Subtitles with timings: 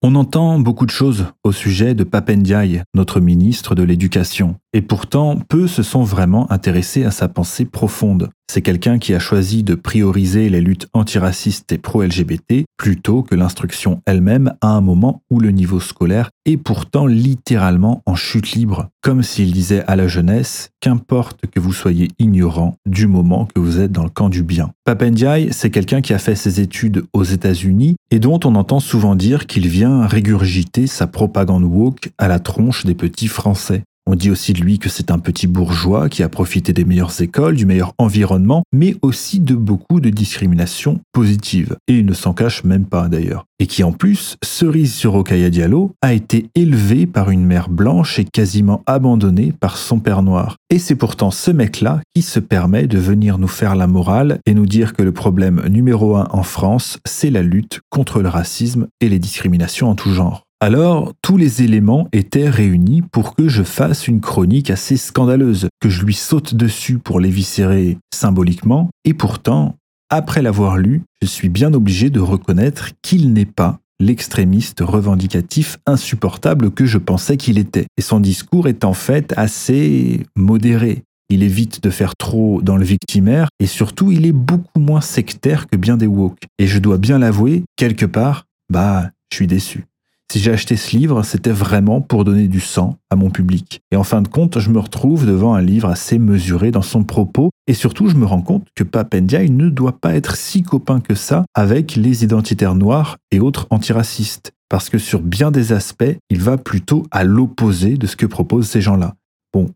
[0.00, 5.36] On entend beaucoup de choses au sujet de Papendiaï, notre ministre de l'Éducation, et pourtant
[5.48, 8.30] peu se sont vraiment intéressés à sa pensée profonde.
[8.50, 14.00] C'est quelqu'un qui a choisi de prioriser les luttes antiracistes et pro-LGBT plutôt que l'instruction
[14.06, 19.22] elle-même à un moment où le niveau scolaire est pourtant littéralement en chute libre, comme
[19.22, 23.92] s'il disait à la jeunesse qu'importe que vous soyez ignorant du moment que vous êtes
[23.92, 24.70] dans le camp du bien.
[24.84, 29.14] Papendiaï, c'est quelqu'un qui a fait ses études aux États-Unis et dont on entend souvent
[29.14, 33.82] dire qu'il vient régurgiter sa propagande woke à la tronche des petits Français.
[34.10, 37.20] On dit aussi de lui que c'est un petit bourgeois qui a profité des meilleures
[37.20, 41.76] écoles, du meilleur environnement, mais aussi de beaucoup de discrimination positive.
[41.88, 43.44] Et il ne s'en cache même pas d'ailleurs.
[43.58, 48.18] Et qui en plus, cerise sur Okaya Diallo, a été élevé par une mère blanche
[48.18, 50.56] et quasiment abandonné par son père noir.
[50.70, 54.54] Et c'est pourtant ce mec-là qui se permet de venir nous faire la morale et
[54.54, 58.86] nous dire que le problème numéro un en France, c'est la lutte contre le racisme
[59.02, 60.47] et les discriminations en tout genre.
[60.60, 65.88] Alors, tous les éléments étaient réunis pour que je fasse une chronique assez scandaleuse, que
[65.88, 69.76] je lui saute dessus pour l'éviscérer symboliquement, et pourtant,
[70.10, 76.72] après l'avoir lu, je suis bien obligé de reconnaître qu'il n'est pas l'extrémiste revendicatif insupportable
[76.72, 77.86] que je pensais qu'il était.
[77.96, 81.04] Et son discours est en fait assez modéré.
[81.30, 85.66] Il évite de faire trop dans le victimaire et surtout il est beaucoup moins sectaire
[85.68, 86.44] que bien des woke.
[86.58, 89.87] Et je dois bien l'avouer, quelque part, bah, je suis déçu.
[90.30, 93.80] Si j'ai acheté ce livre, c'était vraiment pour donner du sang à mon public.
[93.90, 97.02] Et en fin de compte, je me retrouve devant un livre assez mesuré dans son
[97.02, 101.00] propos, et surtout je me rends compte que Papendiaï ne doit pas être si copain
[101.00, 106.18] que ça avec les identitaires noirs et autres antiracistes, parce que sur bien des aspects,
[106.28, 109.14] il va plutôt à l'opposé de ce que proposent ces gens-là.
[109.54, 109.70] Bon,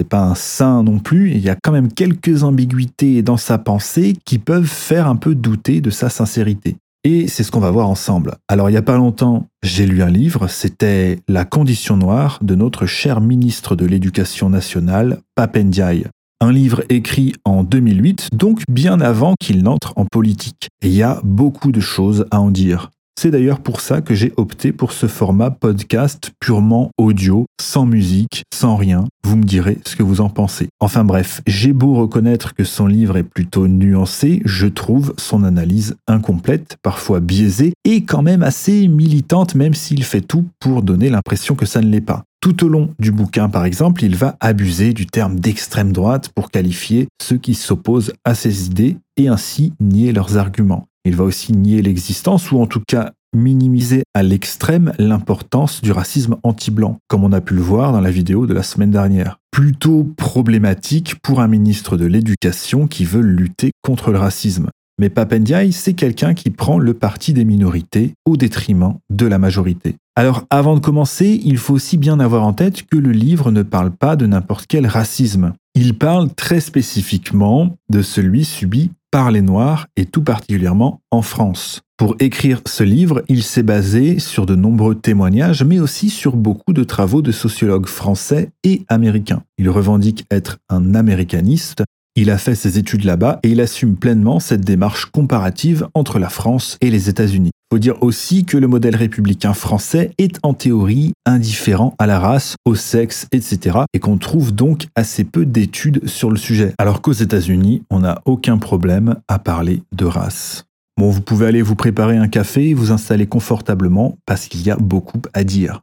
[0.00, 3.56] c'est pas un saint non plus, il y a quand même quelques ambiguïtés dans sa
[3.56, 6.76] pensée qui peuvent faire un peu douter de sa sincérité.
[7.08, 8.34] Et c'est ce qu'on va voir ensemble.
[8.48, 12.56] Alors il n'y a pas longtemps, j'ai lu un livre, c'était La condition noire de
[12.56, 16.06] notre cher ministre de l'Éducation nationale, Papendiaï.
[16.40, 20.68] Un livre écrit en 2008, donc bien avant qu'il n'entre en politique.
[20.82, 22.90] Et il y a beaucoup de choses à en dire.
[23.18, 28.44] C'est d'ailleurs pour ça que j'ai opté pour ce format podcast purement audio, sans musique,
[28.52, 29.06] sans rien.
[29.24, 30.68] Vous me direz ce que vous en pensez.
[30.80, 35.96] Enfin bref, j'ai beau reconnaître que son livre est plutôt nuancé, je trouve son analyse
[36.06, 41.54] incomplète, parfois biaisée, et quand même assez militante, même s'il fait tout pour donner l'impression
[41.54, 42.22] que ça ne l'est pas.
[42.42, 46.50] Tout au long du bouquin, par exemple, il va abuser du terme d'extrême droite pour
[46.50, 50.86] qualifier ceux qui s'opposent à ses idées et ainsi nier leurs arguments.
[51.06, 56.36] Il va aussi nier l'existence ou en tout cas minimiser à l'extrême l'importance du racisme
[56.42, 59.38] anti-blanc, comme on a pu le voir dans la vidéo de la semaine dernière.
[59.52, 64.70] Plutôt problématique pour un ministre de l'Éducation qui veut lutter contre le racisme.
[64.98, 69.94] Mais Papendiaï, c'est quelqu'un qui prend le parti des minorités au détriment de la majorité.
[70.16, 73.62] Alors avant de commencer, il faut aussi bien avoir en tête que le livre ne
[73.62, 75.52] parle pas de n'importe quel racisme.
[75.78, 81.82] Il parle très spécifiquement de celui subi par les Noirs et tout particulièrement en France.
[81.98, 86.72] Pour écrire ce livre, il s'est basé sur de nombreux témoignages, mais aussi sur beaucoup
[86.72, 89.42] de travaux de sociologues français et américains.
[89.58, 94.40] Il revendique être un américaniste, il a fait ses études là-bas et il assume pleinement
[94.40, 97.50] cette démarche comparative entre la France et les États-Unis.
[97.72, 102.54] Faut dire aussi que le modèle républicain français est en théorie indifférent à la race,
[102.64, 103.78] au sexe, etc.
[103.92, 106.74] et qu'on trouve donc assez peu d'études sur le sujet.
[106.78, 110.64] Alors qu'aux États-Unis, on n'a aucun problème à parler de race.
[110.96, 114.76] Bon, vous pouvez aller vous préparer un café vous installer confortablement parce qu'il y a
[114.76, 115.82] beaucoup à dire.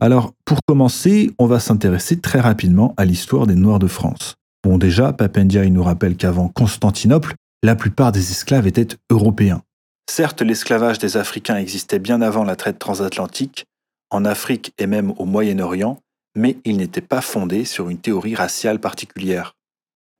[0.00, 4.34] Alors, pour commencer, on va s'intéresser très rapidement à l'histoire des Noirs de France.
[4.64, 9.62] Bon, déjà, Papendia nous rappelle qu'avant Constantinople, la plupart des esclaves étaient européens.
[10.10, 13.66] Certes, l'esclavage des Africains existait bien avant la traite transatlantique,
[14.10, 15.98] en Afrique et même au Moyen-Orient,
[16.36, 19.54] mais il n'était pas fondé sur une théorie raciale particulière.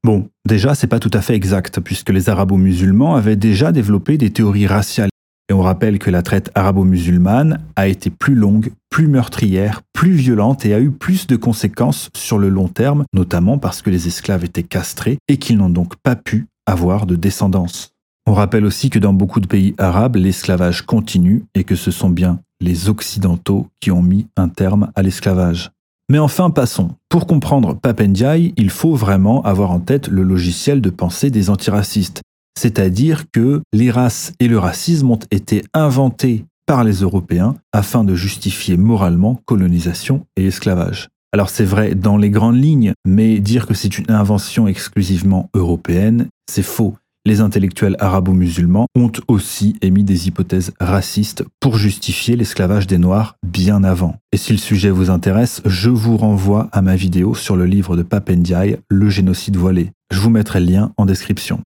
[0.04, 4.30] Bon, déjà, c'est pas tout à fait exact, puisque les arabo-musulmans avaient déjà développé des
[4.30, 5.10] théories raciales
[5.48, 10.64] et on rappelle que la traite arabo-musulmane a été plus longue, plus meurtrière, plus violente
[10.64, 14.44] et a eu plus de conséquences sur le long terme, notamment parce que les esclaves
[14.44, 17.92] étaient castrés et qu'ils n'ont donc pas pu avoir de descendance.
[18.26, 22.10] On rappelle aussi que dans beaucoup de pays arabes, l'esclavage continue et que ce sont
[22.10, 25.72] bien les Occidentaux qui ont mis un terme à l'esclavage.
[26.08, 26.90] Mais enfin, passons.
[27.08, 32.22] Pour comprendre Papendiaï, il faut vraiment avoir en tête le logiciel de pensée des antiracistes,
[32.58, 38.14] c'est-à-dire que les races et le racisme ont été inventés par les Européens afin de
[38.14, 41.08] justifier moralement colonisation et esclavage.
[41.32, 46.28] Alors c'est vrai dans les grandes lignes, mais dire que c'est une invention exclusivement européenne,
[46.50, 46.96] c'est faux.
[47.24, 53.84] Les intellectuels arabo-musulmans ont aussi émis des hypothèses racistes pour justifier l'esclavage des Noirs bien
[53.84, 54.16] avant.
[54.32, 57.96] Et si le sujet vous intéresse, je vous renvoie à ma vidéo sur le livre
[57.96, 59.92] de Papendiaï, Le génocide voilé.
[60.10, 61.60] Je vous mettrai le lien en description.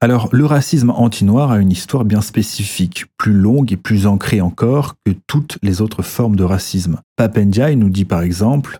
[0.00, 4.94] Alors, le racisme anti-noir a une histoire bien spécifique, plus longue et plus ancrée encore
[5.06, 7.00] que toutes les autres formes de racisme.
[7.16, 8.78] Papendiaï nous dit par exemple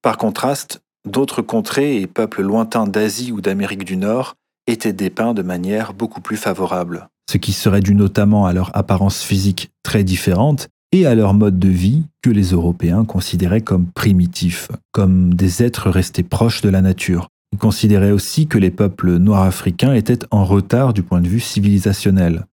[0.00, 4.36] Par contraste, d'autres contrées et peuples lointains d'Asie ou d'Amérique du Nord
[4.70, 7.08] étaient dépeints de manière beaucoup plus favorable.
[7.30, 11.58] Ce qui serait dû notamment à leur apparence physique très différente et à leur mode
[11.58, 16.80] de vie que les Européens considéraient comme primitifs, comme des êtres restés proches de la
[16.80, 17.28] nature.
[17.52, 21.40] Il considérait aussi que les peuples noirs africains étaient en retard du point de vue
[21.40, 22.46] civilisationnel.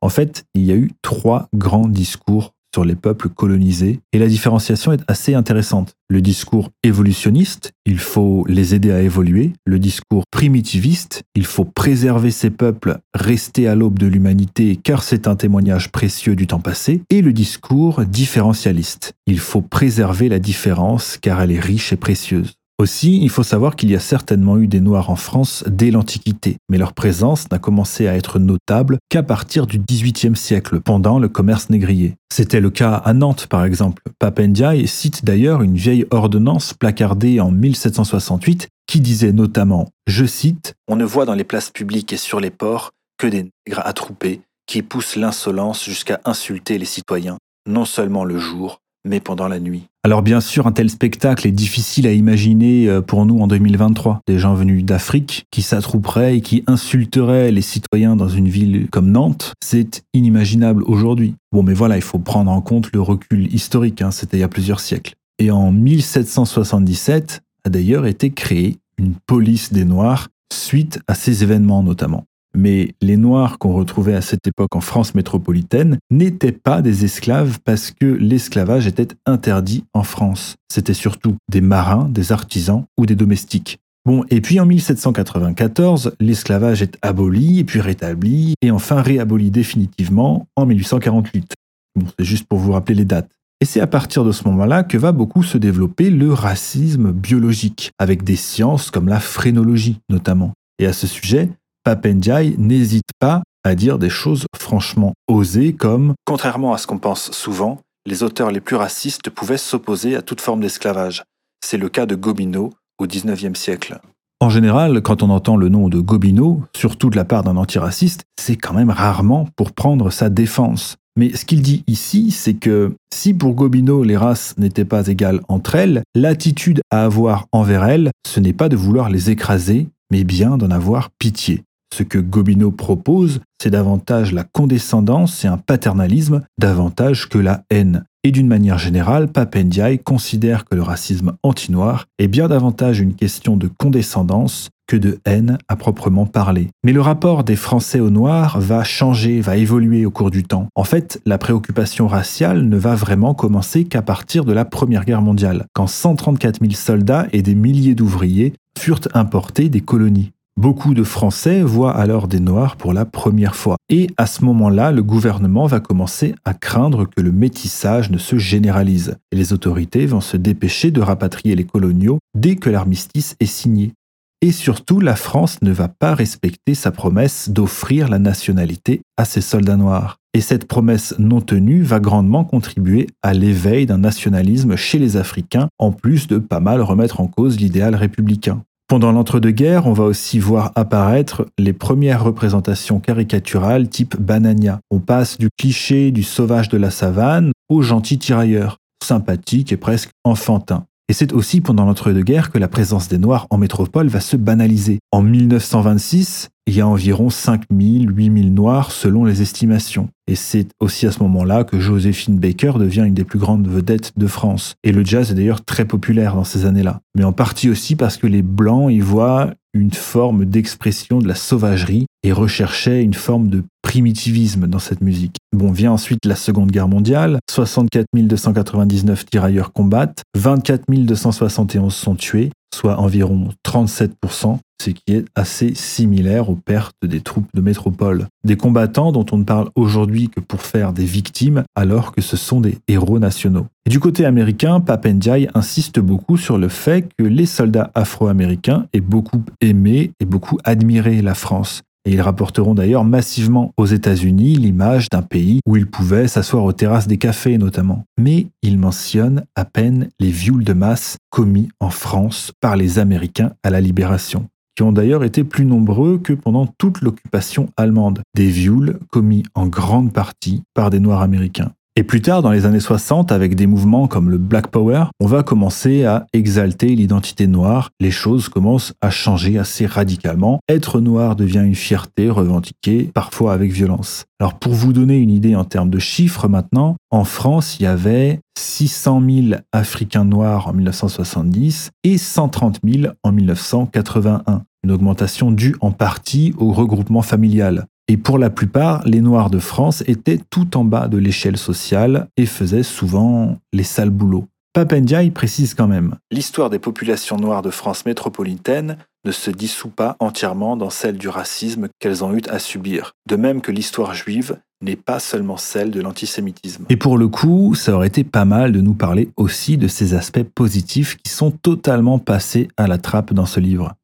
[0.00, 4.28] En fait, il y a eu trois grands discours sur les peuples colonisés, et la
[4.28, 5.94] différenciation est assez intéressante.
[6.08, 9.52] Le discours évolutionniste, il faut les aider à évoluer.
[9.66, 15.26] Le discours primitiviste, il faut préserver ces peuples, rester à l'aube de l'humanité car c'est
[15.26, 17.02] un témoignage précieux du temps passé.
[17.10, 22.54] Et le discours différentialiste, il faut préserver la différence car elle est riche et précieuse.
[22.80, 26.58] Aussi, il faut savoir qu'il y a certainement eu des Noirs en France dès l'Antiquité,
[26.68, 31.28] mais leur présence n'a commencé à être notable qu'à partir du XVIIIe siècle, pendant le
[31.28, 32.14] commerce négrier.
[32.32, 34.00] C'était le cas à Nantes, par exemple.
[34.20, 40.94] Papendiaï cite d'ailleurs une vieille ordonnance placardée en 1768 qui disait notamment, je cite, On
[40.94, 44.82] ne voit dans les places publiques et sur les ports que des nègres attroupés qui
[44.82, 48.78] poussent l'insolence jusqu'à insulter les citoyens, non seulement le jour,
[49.20, 49.88] pendant la nuit.
[50.04, 54.20] Alors bien sûr, un tel spectacle est difficile à imaginer euh, pour nous en 2023.
[54.26, 59.10] Des gens venus d'Afrique qui s'attrouperaient et qui insulteraient les citoyens dans une ville comme
[59.10, 61.34] Nantes, c'est inimaginable aujourd'hui.
[61.52, 64.44] Bon mais voilà, il faut prendre en compte le recul historique, hein, c'était il y
[64.44, 65.14] a plusieurs siècles.
[65.38, 71.82] Et en 1777 a d'ailleurs été créée une police des Noirs suite à ces événements
[71.82, 72.24] notamment.
[72.54, 77.58] Mais les Noirs qu'on retrouvait à cette époque en France métropolitaine n'étaient pas des esclaves
[77.64, 80.56] parce que l'esclavage était interdit en France.
[80.72, 83.78] C'était surtout des marins, des artisans ou des domestiques.
[84.06, 90.64] Bon, et puis en 1794, l'esclavage est aboli puis rétabli et enfin réaboli définitivement en
[90.64, 91.52] 1848.
[91.94, 93.30] Bon, c'est juste pour vous rappeler les dates.
[93.60, 97.90] Et c'est à partir de ce moment-là que va beaucoup se développer le racisme biologique,
[97.98, 100.52] avec des sciences comme la phrénologie notamment.
[100.78, 101.50] Et à ce sujet,
[101.88, 107.30] Papendiaï n'hésite pas à dire des choses franchement osées comme Contrairement à ce qu'on pense
[107.30, 111.22] souvent, les auteurs les plus racistes pouvaient s'opposer à toute forme d'esclavage.
[111.64, 114.00] C'est le cas de Gobineau au XIXe siècle.
[114.38, 118.24] En général, quand on entend le nom de Gobineau, surtout de la part d'un antiraciste,
[118.38, 120.96] c'est quand même rarement pour prendre sa défense.
[121.16, 125.40] Mais ce qu'il dit ici, c'est que si pour Gobineau les races n'étaient pas égales
[125.48, 130.24] entre elles, l'attitude à avoir envers elles, ce n'est pas de vouloir les écraser, mais
[130.24, 131.62] bien d'en avoir pitié.
[131.94, 138.04] Ce que Gobineau propose, c'est davantage la condescendance et un paternalisme davantage que la haine.
[138.24, 143.56] Et d'une manière générale, Papendiaï considère que le racisme anti-noir est bien davantage une question
[143.56, 146.68] de condescendance que de haine à proprement parler.
[146.82, 150.66] Mais le rapport des Français aux Noirs va changer, va évoluer au cours du temps.
[150.74, 155.22] En fait, la préoccupation raciale ne va vraiment commencer qu'à partir de la Première Guerre
[155.22, 160.32] mondiale, quand 134 000 soldats et des milliers d'ouvriers furent importés des colonies.
[160.58, 163.76] Beaucoup de Français voient alors des Noirs pour la première fois.
[163.88, 168.38] Et à ce moment-là, le gouvernement va commencer à craindre que le métissage ne se
[168.38, 169.18] généralise.
[169.30, 173.92] Et les autorités vont se dépêcher de rapatrier les coloniaux dès que l'armistice est signé.
[174.40, 179.42] Et surtout, la France ne va pas respecter sa promesse d'offrir la nationalité à ses
[179.42, 180.16] soldats noirs.
[180.34, 185.68] Et cette promesse non tenue va grandement contribuer à l'éveil d'un nationalisme chez les Africains,
[185.78, 188.64] en plus de pas mal remettre en cause l'idéal républicain.
[188.88, 194.80] Pendant l'entre-deux-guerres, on va aussi voir apparaître les premières représentations caricaturales type Banania.
[194.90, 200.08] On passe du cliché du sauvage de la savane au gentil tirailleur, sympathique et presque
[200.24, 200.86] enfantin.
[201.10, 204.98] Et c'est aussi pendant l'entre-deux-guerres que la présence des Noirs en métropole va se banaliser.
[205.10, 210.10] En 1926, il y a environ 5000, 8000 Noirs selon les estimations.
[210.26, 214.12] Et c'est aussi à ce moment-là que Joséphine Baker devient une des plus grandes vedettes
[214.18, 214.74] de France.
[214.84, 217.00] Et le jazz est d'ailleurs très populaire dans ces années-là.
[217.16, 221.34] Mais en partie aussi parce que les Blancs y voient une forme d'expression de la
[221.34, 225.36] sauvagerie et recherchaient une forme de primitivisme dans cette musique.
[225.52, 232.50] Bon, vient ensuite la Seconde Guerre mondiale, 64 299 tirailleurs combattent, 24 271 sont tués,
[232.74, 238.26] soit environ 37%, ce qui est assez similaire aux pertes des troupes de métropole.
[238.44, 242.36] Des combattants dont on ne parle aujourd'hui que pour faire des victimes, alors que ce
[242.36, 243.66] sont des héros nationaux.
[243.86, 249.00] Et du côté américain, Papendiaï insiste beaucoup sur le fait que les soldats afro-américains aient
[249.00, 251.82] beaucoup aimé et beaucoup admiré la France.
[252.08, 256.72] Et ils rapporteront d'ailleurs massivement aux États-Unis l'image d'un pays où ils pouvaient s'asseoir aux
[256.72, 258.04] terrasses des cafés notamment.
[258.18, 263.52] Mais ils mentionnent à peine les viols de masse commis en France par les Américains
[263.62, 268.46] à la Libération qui ont d'ailleurs été plus nombreux que pendant toute l'occupation allemande, des
[268.46, 271.72] viols commis en grande partie par des Noirs américains.
[271.98, 275.26] Et plus tard, dans les années 60, avec des mouvements comme le Black Power, on
[275.26, 277.90] va commencer à exalter l'identité noire.
[277.98, 280.60] Les choses commencent à changer assez radicalement.
[280.68, 284.26] Être noir devient une fierté revendiquée, parfois avec violence.
[284.38, 287.86] Alors pour vous donner une idée en termes de chiffres maintenant, en France, il y
[287.86, 295.74] avait 600 000 Africains noirs en 1970 et 130 000 en 1981 une augmentation due
[295.80, 297.86] en partie au regroupement familial.
[298.10, 302.28] Et pour la plupart, les Noirs de France étaient tout en bas de l'échelle sociale
[302.38, 304.46] et faisaient souvent les sales boulots.
[304.72, 308.96] Papendiaï précise quand même L'histoire des populations noires de France métropolitaine
[309.26, 313.36] ne se dissout pas entièrement dans celle du racisme qu'elles ont eu à subir, de
[313.36, 316.84] même que l'histoire juive n'est pas seulement celle de l'antisémitisme.
[316.88, 320.14] Et pour le coup, ça aurait été pas mal de nous parler aussi de ces
[320.14, 323.94] aspects positifs qui sont totalement passés à la trappe dans ce livre.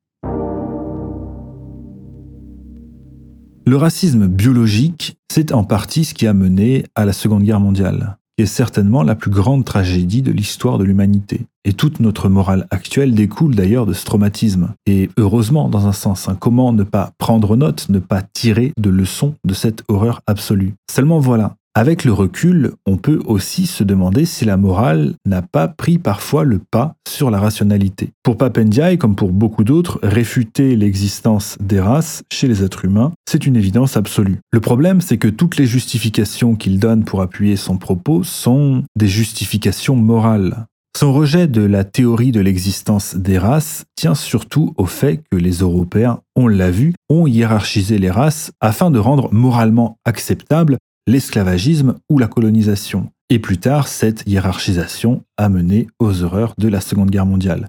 [3.66, 8.18] Le racisme biologique, c'est en partie ce qui a mené à la Seconde Guerre mondiale,
[8.36, 11.46] qui est certainement la plus grande tragédie de l'histoire de l'humanité.
[11.64, 14.74] Et toute notre morale actuelle découle d'ailleurs de ce traumatisme.
[14.84, 18.90] Et heureusement, dans un sens, hein, comment ne pas prendre note, ne pas tirer de
[18.90, 20.74] leçons de cette horreur absolue?
[20.90, 25.66] Seulement voilà, avec le recul, on peut aussi se demander si la morale n'a pas
[25.66, 28.10] pris parfois le pas sur la rationalité.
[28.22, 33.44] Pour Papendiaï, comme pour beaucoup d'autres, réfuter l'existence des races chez les êtres humains, c'est
[33.44, 34.38] une évidence absolue.
[34.52, 39.08] Le problème, c'est que toutes les justifications qu'il donne pour appuyer son propos sont des
[39.08, 40.66] justifications morales.
[40.96, 45.58] Son rejet de la théorie de l'existence des races tient surtout au fait que les
[45.58, 52.18] Européens, on l'a vu, ont hiérarchisé les races afin de rendre moralement acceptable l'esclavagisme ou
[52.18, 53.10] la colonisation.
[53.30, 57.68] Et plus tard, cette hiérarchisation a mené aux horreurs de la Seconde Guerre mondiale.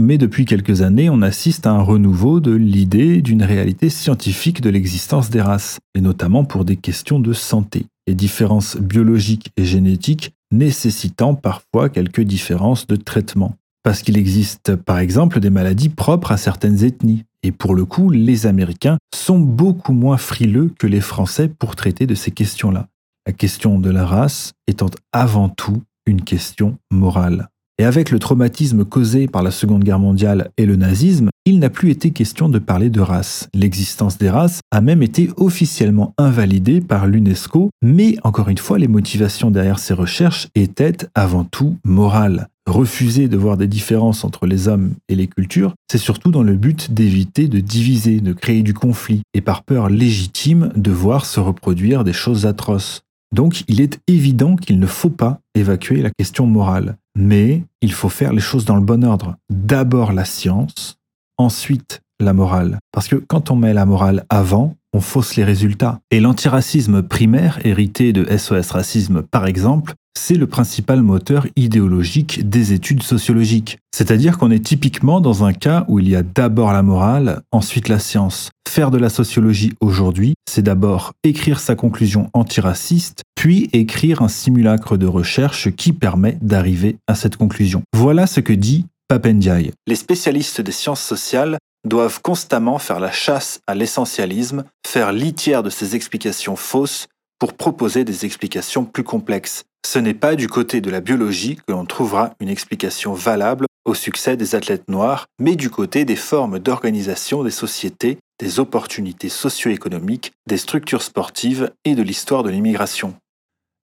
[0.00, 4.70] Mais depuis quelques années, on assiste à un renouveau de l'idée d'une réalité scientifique de
[4.70, 10.32] l'existence des races, et notamment pour des questions de santé, les différences biologiques et génétiques
[10.50, 13.56] nécessitant parfois quelques différences de traitement.
[13.82, 18.10] Parce qu'il existe par exemple des maladies propres à certaines ethnies, et pour le coup,
[18.10, 22.88] les Américains sont beaucoup moins frileux que les Français pour traiter de ces questions-là.
[23.26, 27.48] La question de la race étant avant tout une question morale.
[27.78, 31.70] Et avec le traumatisme causé par la Seconde Guerre mondiale et le nazisme, il n'a
[31.70, 33.48] plus été question de parler de race.
[33.54, 38.88] L'existence des races a même été officiellement invalidée par l'UNESCO, mais encore une fois, les
[38.88, 42.48] motivations derrière ces recherches étaient avant tout morales.
[42.66, 46.56] Refuser de voir des différences entre les hommes et les cultures, c'est surtout dans le
[46.56, 51.40] but d'éviter de diviser, de créer du conflit, et par peur légitime de voir se
[51.40, 53.02] reproduire des choses atroces.
[53.34, 58.08] Donc il est évident qu'il ne faut pas évacuer la question morale, mais il faut
[58.08, 59.36] faire les choses dans le bon ordre.
[59.50, 60.98] D'abord la science,
[61.38, 62.78] ensuite la morale.
[62.92, 66.00] Parce que quand on met la morale avant, on fausse les résultats.
[66.10, 72.72] Et l'antiracisme primaire, hérité de SOS Racisme par exemple, c'est le principal moteur idéologique des
[72.72, 73.78] études sociologiques.
[73.94, 77.88] C'est-à-dire qu'on est typiquement dans un cas où il y a d'abord la morale, ensuite
[77.88, 78.50] la science.
[78.68, 84.96] Faire de la sociologie aujourd'hui, c'est d'abord écrire sa conclusion antiraciste, puis écrire un simulacre
[84.96, 87.82] de recherche qui permet d'arriver à cette conclusion.
[87.94, 89.72] Voilà ce que dit Papendiaï.
[89.86, 95.70] Les spécialistes des sciences sociales doivent constamment faire la chasse à l'essentialisme, faire litière de
[95.70, 97.08] ces explications fausses
[97.40, 99.64] pour proposer des explications plus complexes.
[99.84, 103.94] Ce n'est pas du côté de la biologie que l'on trouvera une explication valable au
[103.94, 110.32] succès des athlètes noirs, mais du côté des formes d'organisation des sociétés, des opportunités socio-économiques,
[110.46, 113.16] des structures sportives et de l'histoire de l'immigration.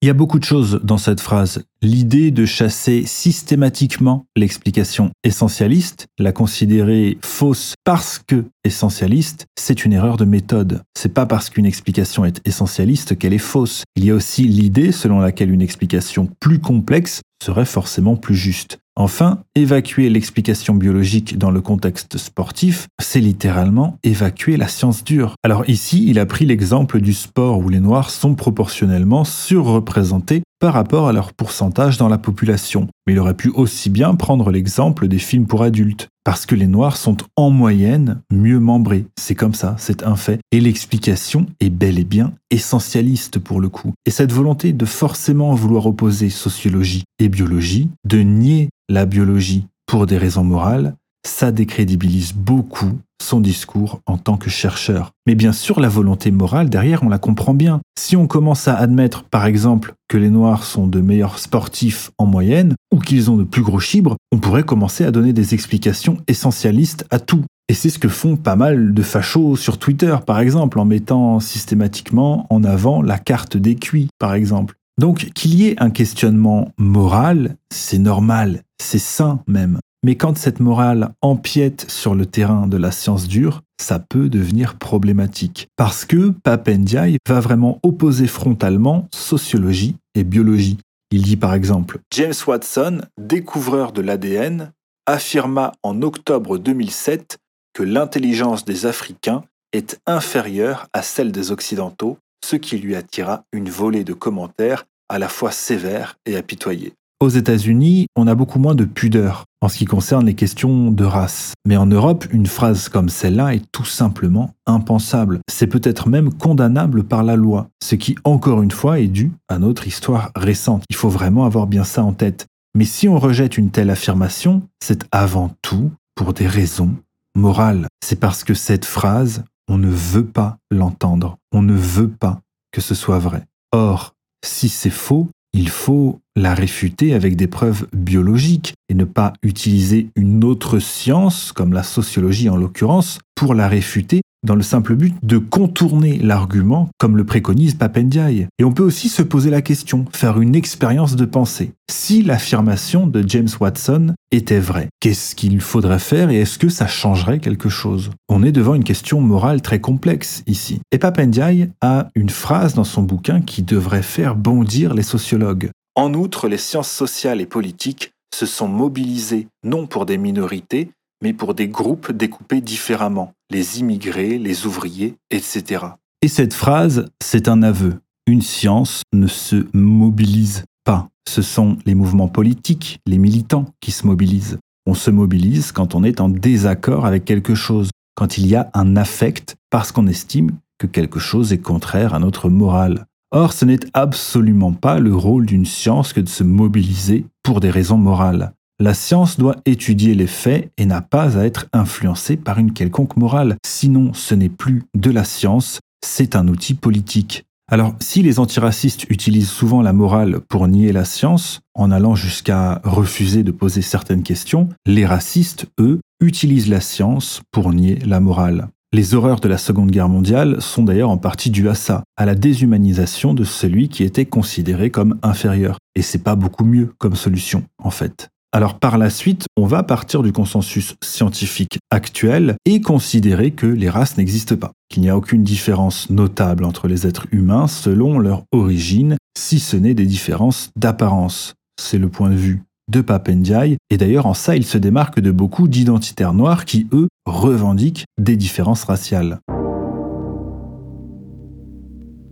[0.04, 1.64] Il y a beaucoup de choses dans cette phrase.
[1.82, 10.18] L'idée de chasser systématiquement l'explication essentialiste, la considérer fausse parce que essentialiste, c'est une erreur
[10.18, 10.84] de méthode.
[10.96, 13.86] C'est pas parce qu'une explication est essentialiste qu'elle est fausse.
[13.96, 18.78] Il y a aussi l'idée selon laquelle une explication plus complexe serait forcément plus juste.
[19.00, 25.36] Enfin, évacuer l'explication biologique dans le contexte sportif, c'est littéralement évacuer la science dure.
[25.44, 30.74] Alors ici, il a pris l'exemple du sport où les Noirs sont proportionnellement surreprésentés par
[30.74, 32.88] rapport à leur pourcentage dans la population.
[33.06, 36.68] Mais il aurait pu aussi bien prendre l'exemple des films pour adultes, parce que les
[36.68, 39.06] Noirs sont en moyenne mieux membrés.
[39.18, 40.40] C'est comme ça, c'est un fait.
[40.52, 43.94] Et l'explication est bel et bien essentialiste pour le coup.
[44.06, 50.06] Et cette volonté de forcément vouloir opposer sociologie et biologie, de nier la biologie pour
[50.06, 50.96] des raisons morales,
[51.28, 55.12] ça décrédibilise beaucoup son discours en tant que chercheur.
[55.26, 57.82] Mais bien sûr, la volonté morale derrière, on la comprend bien.
[57.98, 62.26] Si on commence à admettre, par exemple, que les Noirs sont de meilleurs sportifs en
[62.26, 66.18] moyenne, ou qu'ils ont de plus gros chibres, on pourrait commencer à donner des explications
[66.28, 67.44] essentialistes à tout.
[67.70, 71.40] Et c'est ce que font pas mal de fachos sur Twitter, par exemple, en mettant
[71.42, 74.76] systématiquement en avant la carte des cuits, par exemple.
[75.00, 79.80] Donc qu'il y ait un questionnement moral, c'est normal, c'est sain même.
[80.04, 84.78] Mais quand cette morale empiète sur le terrain de la science dure, ça peut devenir
[84.78, 85.68] problématique.
[85.76, 90.78] Parce que Papendiaï va vraiment opposer frontalement sociologie et biologie.
[91.12, 94.72] Il dit par exemple James Watson, découvreur de l'ADN,
[95.06, 97.38] affirma en octobre 2007
[97.74, 103.70] que l'intelligence des Africains est inférieure à celle des Occidentaux, ce qui lui attira une
[103.70, 106.94] volée de commentaires à la fois sévères et apitoyés.
[107.20, 111.04] Aux États-Unis, on a beaucoup moins de pudeur en ce qui concerne les questions de
[111.04, 111.54] race.
[111.66, 115.40] Mais en Europe, une phrase comme celle-là est tout simplement impensable.
[115.50, 119.58] C'est peut-être même condamnable par la loi, ce qui, encore une fois, est dû à
[119.58, 120.84] notre histoire récente.
[120.92, 122.46] Il faut vraiment avoir bien ça en tête.
[122.76, 126.96] Mais si on rejette une telle affirmation, c'est avant tout pour des raisons
[127.36, 127.88] morale.
[128.04, 131.38] C'est parce que cette phrase, on ne veut pas l'entendre.
[131.52, 133.44] On ne veut pas que ce soit vrai.
[133.72, 134.14] Or,
[134.46, 140.12] si c'est faux, il faut la réfuter avec des preuves biologiques et ne pas utiliser
[140.16, 145.14] une autre science, comme la sociologie en l'occurrence, pour la réfuter dans le simple but
[145.24, 148.48] de contourner l'argument comme le préconise Papendiaï.
[148.60, 151.72] Et on peut aussi se poser la question, faire une expérience de pensée.
[151.90, 156.88] Si l'affirmation de James Watson était vraie, qu'est-ce qu'il faudrait faire et est-ce que ça
[156.88, 158.12] changerait quelque chose?
[158.30, 160.82] On est devant une question morale très complexe ici.
[160.92, 165.70] Et Papendiaï a une phrase dans son bouquin qui devrait faire bondir les sociologues.
[165.96, 170.92] En outre, les sciences sociales et politiques se sont mobilisées non pour des minorités,
[171.24, 175.86] mais pour des groupes découpés différemment, les immigrés, les ouvriers, etc.
[176.22, 178.00] Et cette phrase, c'est un aveu.
[178.26, 181.08] Une science ne se mobilise pas.
[181.28, 184.58] Ce sont les mouvements politiques, les militants qui se mobilisent.
[184.86, 188.70] On se mobilise quand on est en désaccord avec quelque chose, quand il y a
[188.74, 193.06] un affect parce qu'on estime que quelque chose est contraire à notre morale.
[193.32, 197.70] Or, ce n'est absolument pas le rôle d'une science que de se mobiliser pour des
[197.70, 198.54] raisons morales.
[198.80, 203.18] La science doit étudier les faits et n'a pas à être influencée par une quelconque
[203.18, 207.46] morale, sinon ce n'est plus de la science, c'est un outil politique.
[207.72, 212.80] Alors, si les antiracistes utilisent souvent la morale pour nier la science, en allant jusqu'à
[212.84, 218.70] refuser de poser certaines questions, les racistes, eux, utilisent la science pour nier la morale.
[218.94, 222.28] Les horreurs de la Seconde Guerre mondiale sont d'ailleurs en partie dues à ça, à
[222.28, 225.80] la déshumanisation de celui qui était considéré comme inférieur.
[225.96, 228.30] Et c'est pas beaucoup mieux comme solution, en fait.
[228.54, 233.90] Alors par la suite, on va partir du consensus scientifique actuel et considérer que les
[233.90, 238.44] races n'existent pas, qu'il n'y a aucune différence notable entre les êtres humains selon leur
[238.54, 241.56] origine, si ce n'est des différences d'apparence.
[241.80, 245.32] C'est le point de vue de Papendiaï, et d'ailleurs en ça il se démarque de
[245.32, 249.40] beaucoup d'identitaires noirs qui, eux, revendiquent des différences raciales.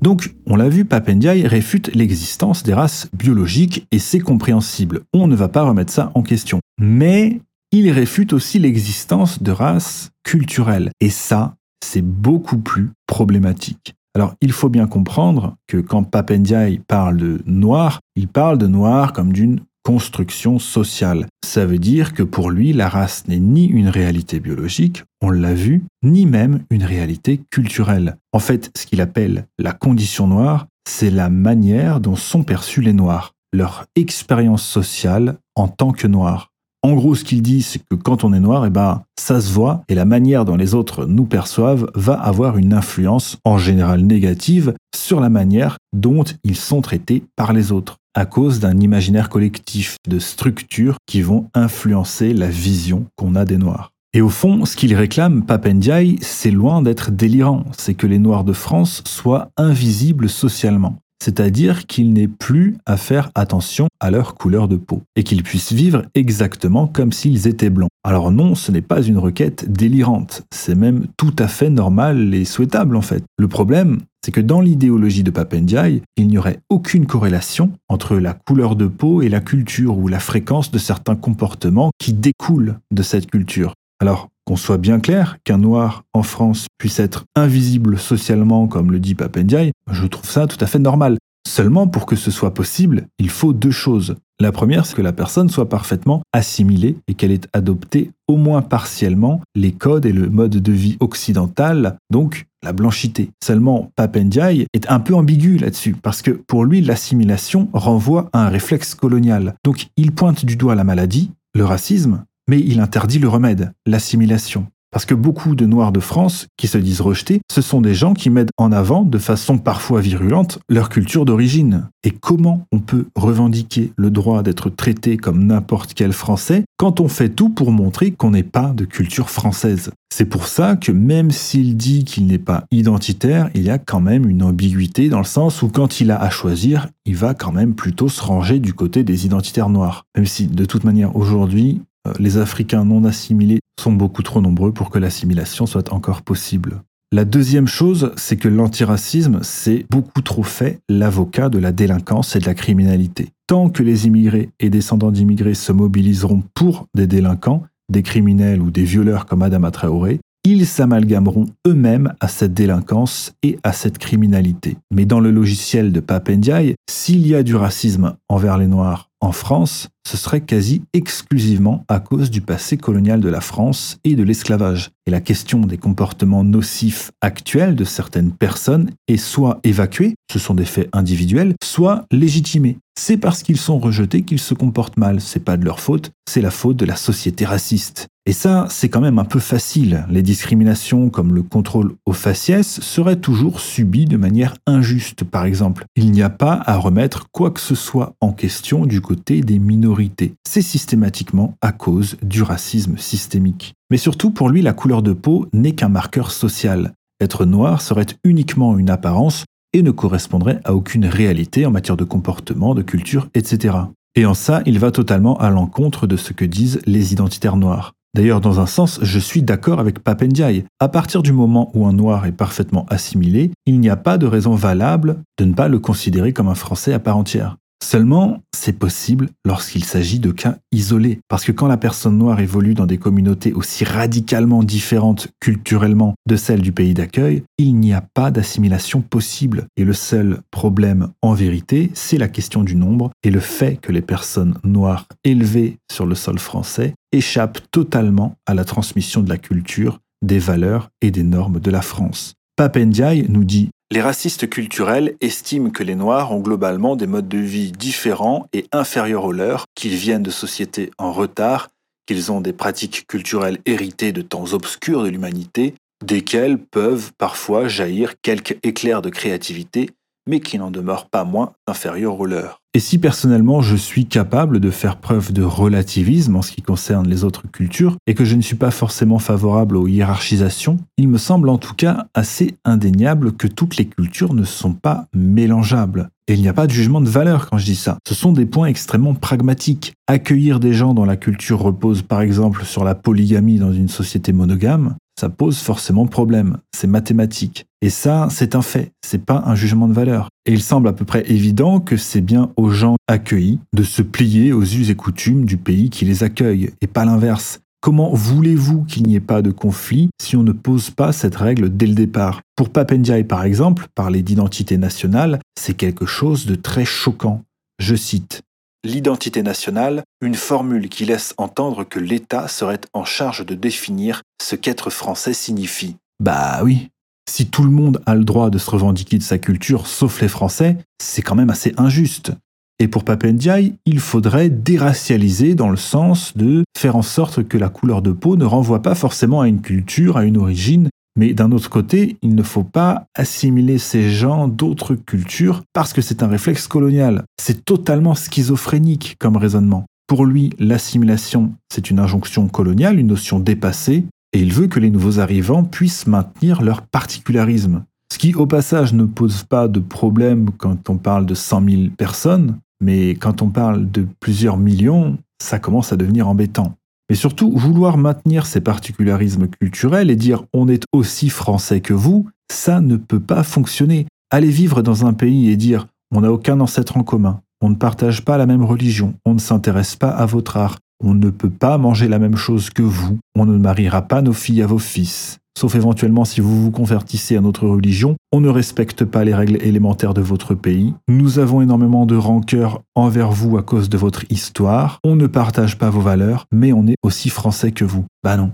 [0.05, 5.01] Donc, on l'a vu, Papendiaï réfute l'existence des races biologiques et c'est compréhensible.
[5.13, 6.59] On ne va pas remettre ça en question.
[6.79, 7.41] Mais
[7.71, 10.91] il réfute aussi l'existence de races culturelles.
[11.01, 13.95] Et ça, c'est beaucoup plus problématique.
[14.13, 19.11] Alors, il faut bien comprendre que quand Papendiaï parle de noir, il parle de noir
[19.11, 21.27] comme d'une construction sociale.
[21.45, 25.53] Ça veut dire que pour lui, la race n'est ni une réalité biologique, on l'a
[25.53, 28.17] vu, ni même une réalité culturelle.
[28.33, 32.93] En fait, ce qu'il appelle la condition noire, c'est la manière dont sont perçus les
[32.93, 36.49] noirs, leur expérience sociale en tant que noirs.
[36.85, 39.51] En gros, ce qu'il dit, c'est que quand on est noir, eh ben, ça se
[39.51, 44.01] voit et la manière dont les autres nous perçoivent va avoir une influence, en général
[44.01, 49.29] négative, sur la manière dont ils sont traités par les autres à cause d'un imaginaire
[49.29, 53.89] collectif de structures qui vont influencer la vision qu'on a des Noirs.
[54.13, 58.43] Et au fond, ce qu'il réclame, Papendiaï, c'est loin d'être délirant, c'est que les Noirs
[58.43, 60.99] de France soient invisibles socialement.
[61.25, 65.73] C'est-à-dire qu'ils n'aient plus à faire attention à leur couleur de peau, et qu'ils puissent
[65.73, 67.89] vivre exactement comme s'ils étaient blancs.
[68.03, 72.45] Alors non, ce n'est pas une requête délirante, c'est même tout à fait normal et
[72.45, 73.23] souhaitable en fait.
[73.39, 78.33] Le problème, c'est que dans l'idéologie de Papendiaï, il n'y aurait aucune corrélation entre la
[78.33, 83.01] couleur de peau et la culture ou la fréquence de certains comportements qui découlent de
[83.01, 83.73] cette culture.
[83.99, 88.99] Alors, qu'on soit bien clair, qu'un noir en France puisse être invisible socialement, comme le
[88.99, 91.17] dit Papendiaï, je trouve ça tout à fait normal.
[91.47, 94.15] Seulement, pour que ce soit possible, il faut deux choses.
[94.39, 98.61] La première, c'est que la personne soit parfaitement assimilée et qu'elle ait adopté au moins
[98.61, 103.29] partiellement les codes et le mode de vie occidental, donc la blanchité.
[103.41, 108.49] Seulement, Papendiaï est un peu ambigu là-dessus, parce que pour lui, l'assimilation renvoie à un
[108.49, 109.55] réflexe colonial.
[109.63, 114.67] Donc il pointe du doigt la maladie, le racisme, mais il interdit le remède, l'assimilation.
[114.95, 118.13] Parce que beaucoup de Noirs de France qui se disent rejetés, ce sont des gens
[118.13, 121.89] qui mettent en avant, de façon parfois virulente, leur culture d'origine.
[122.05, 127.09] Et comment on peut revendiquer le droit d'être traité comme n'importe quel Français quand on
[127.09, 129.91] fait tout pour montrer qu'on n'est pas de culture française?
[130.13, 133.99] C'est pour ça que même s'il dit qu'il n'est pas identitaire, il y a quand
[133.99, 137.51] même une ambiguïté dans le sens où quand il a à choisir, il va quand
[137.51, 140.05] même plutôt se ranger du côté des identitaires noirs.
[140.15, 141.81] Même si de toute manière aujourd'hui,
[142.19, 146.81] les Africains non assimilés sont beaucoup trop nombreux pour que l'assimilation soit encore possible.
[147.11, 152.39] La deuxième chose, c'est que l'antiracisme, c'est beaucoup trop fait l'avocat de la délinquance et
[152.39, 153.29] de la criminalité.
[153.47, 158.71] Tant que les immigrés et descendants d'immigrés se mobiliseront pour des délinquants, des criminels ou
[158.71, 164.77] des violeurs comme Adama Traoré, ils s'amalgameront eux-mêmes à cette délinquance et à cette criminalité.
[164.91, 169.31] Mais dans le logiciel de Papendiaï, s'il y a du racisme envers les Noirs en
[169.31, 174.21] France, ce serait quasi exclusivement à cause du passé colonial de la France et de
[174.21, 174.91] l'esclavage.
[175.07, 180.53] Et la question des comportements nocifs actuels de certaines personnes est soit évacuée, ce sont
[180.53, 182.77] des faits individuels, soit légitimée.
[182.97, 186.41] C'est parce qu'ils sont rejetés qu'ils se comportent mal, c'est pas de leur faute, c'est
[186.41, 188.07] la faute de la société raciste.
[188.25, 190.05] Et ça, c'est quand même un peu facile.
[190.09, 195.85] Les discriminations comme le contrôle au faciès seraient toujours subies de manière injuste, par exemple.
[195.95, 199.59] Il n'y a pas à remettre quoi que ce soit en question du côté des
[199.59, 200.33] minorités.
[200.47, 203.73] C'est systématiquement à cause du racisme systémique.
[203.91, 206.93] Mais surtout, pour lui, la couleur de peau n'est qu'un marqueur social.
[207.21, 212.05] Être noir serait uniquement une apparence et ne correspondrait à aucune réalité en matière de
[212.05, 213.75] comportement, de culture, etc.
[214.15, 217.91] Et en ça, il va totalement à l'encontre de ce que disent les identitaires noirs.
[218.15, 220.63] D'ailleurs, dans un sens, je suis d'accord avec Papendiaï.
[220.79, 224.25] À partir du moment où un noir est parfaitement assimilé, il n'y a pas de
[224.25, 227.57] raison valable de ne pas le considérer comme un Français à part entière.
[227.83, 231.19] Seulement, c'est possible lorsqu'il s'agit de cas isolés.
[231.27, 236.35] Parce que quand la personne noire évolue dans des communautés aussi radicalement différentes culturellement de
[236.35, 239.67] celles du pays d'accueil, il n'y a pas d'assimilation possible.
[239.77, 243.91] Et le seul problème en vérité, c'est la question du nombre et le fait que
[243.91, 249.37] les personnes noires élevées sur le sol français échappent totalement à la transmission de la
[249.37, 252.33] culture, des valeurs et des normes de la France.
[252.55, 257.37] Papendiaï nous dit les racistes culturels estiment que les Noirs ont globalement des modes de
[257.37, 261.69] vie différents et inférieurs aux leurs, qu'ils viennent de sociétés en retard,
[262.07, 268.13] qu'ils ont des pratiques culturelles héritées de temps obscurs de l'humanité, desquelles peuvent parfois jaillir
[268.21, 269.91] quelques éclairs de créativité,
[270.27, 272.61] mais qui n'en demeurent pas moins inférieurs aux leurs.
[272.73, 277.07] Et si personnellement je suis capable de faire preuve de relativisme en ce qui concerne
[277.07, 281.17] les autres cultures, et que je ne suis pas forcément favorable aux hiérarchisations, il me
[281.17, 286.09] semble en tout cas assez indéniable que toutes les cultures ne sont pas mélangeables.
[286.27, 287.97] Et il n'y a pas de jugement de valeur quand je dis ça.
[288.05, 289.93] Ce sont des points extrêmement pragmatiques.
[290.07, 294.33] Accueillir des gens dont la culture repose par exemple sur la polygamie dans une société
[294.33, 296.57] monogame, ça pose forcément problème.
[296.75, 297.67] C'est mathématique.
[297.85, 298.93] Et ça, c'est un fait.
[299.05, 300.29] C'est pas un jugement de valeur.
[300.47, 304.01] Et il semble à peu près évident que c'est bien aux gens accueillis de se
[304.01, 307.59] plier aux us et coutumes du pays qui les accueille, et pas l'inverse.
[307.81, 311.77] Comment voulez-vous qu'il n'y ait pas de conflit si on ne pose pas cette règle
[311.77, 312.41] dès le départ?
[312.55, 317.43] Pour Papendiaï, par exemple, parler d'identité nationale, c'est quelque chose de très choquant.
[317.77, 318.41] Je cite
[318.83, 324.55] L'identité nationale, une formule qui laisse entendre que l'État serait en charge de définir ce
[324.55, 325.97] qu'être français signifie.
[326.19, 326.89] Bah oui,
[327.29, 330.27] si tout le monde a le droit de se revendiquer de sa culture, sauf les
[330.27, 332.33] Français, c'est quand même assez injuste.
[332.79, 337.69] Et pour Papendiaï, il faudrait déracialiser dans le sens de faire en sorte que la
[337.69, 341.53] couleur de peau ne renvoie pas forcément à une culture, à une origine, mais d'un
[341.53, 346.27] autre côté, il ne faut pas assimiler ces gens d'autres cultures parce que c'est un
[346.27, 347.23] réflexe colonial.
[347.41, 349.85] C'est totalement schizophrénique comme raisonnement.
[350.07, 354.05] Pour lui, l'assimilation, c'est une injonction coloniale, une notion dépassée,
[354.35, 357.85] et il veut que les nouveaux arrivants puissent maintenir leur particularisme.
[358.11, 361.81] Ce qui, au passage, ne pose pas de problème quand on parle de 100 000
[361.97, 366.75] personnes, mais quand on parle de plusieurs millions, ça commence à devenir embêtant.
[367.09, 372.27] Mais surtout, vouloir maintenir ces particularismes culturels et dire on est aussi français que vous,
[372.51, 374.05] ça ne peut pas fonctionner.
[374.31, 377.75] Aller vivre dans un pays et dire on n'a aucun ancêtre en commun, on ne
[377.75, 381.49] partage pas la même religion, on ne s'intéresse pas à votre art, On ne peut
[381.49, 383.19] pas manger la même chose que vous.
[383.35, 385.39] On ne mariera pas nos filles à vos fils.
[385.57, 389.61] Sauf éventuellement si vous vous convertissez à notre religion, on ne respecte pas les règles
[389.63, 390.93] élémentaires de votre pays.
[391.07, 394.99] Nous avons énormément de rancœur envers vous à cause de votre histoire.
[395.05, 398.05] On ne partage pas vos valeurs, mais on est aussi français que vous.
[398.21, 398.51] Bah non,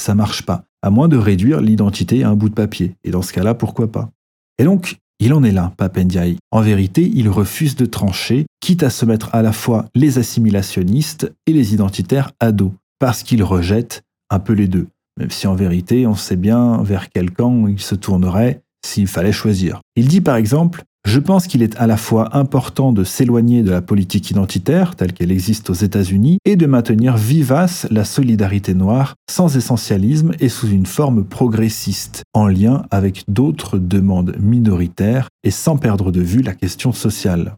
[0.00, 0.64] ça marche pas.
[0.82, 2.96] À moins de réduire l'identité à un bout de papier.
[3.04, 4.10] Et dans ce cas-là, pourquoi pas?
[4.58, 6.36] Et donc, il en est là, Papendiaï.
[6.50, 11.32] En vérité, il refuse de trancher, quitte à se mettre à la fois les assimilationnistes
[11.46, 14.88] et les identitaires à dos, parce qu'il rejette un peu les deux
[15.20, 19.32] même si en vérité on sait bien vers quel camp il se tournerait s'il fallait
[19.32, 19.80] choisir.
[19.94, 23.70] Il dit par exemple je pense qu'il est à la fois important de s'éloigner de
[23.70, 29.14] la politique identitaire telle qu'elle existe aux États-Unis et de maintenir vivace la solidarité noire
[29.28, 35.76] sans essentialisme et sous une forme progressiste, en lien avec d'autres demandes minoritaires et sans
[35.76, 37.56] perdre de vue la question sociale.